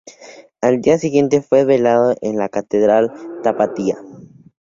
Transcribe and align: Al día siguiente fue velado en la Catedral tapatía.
Al 0.61 0.81
día 0.81 0.97
siguiente 0.97 1.43
fue 1.43 1.63
velado 1.63 2.15
en 2.23 2.37
la 2.39 2.49
Catedral 2.49 3.11
tapatía. 3.43 3.99